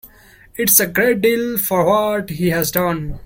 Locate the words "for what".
1.59-2.31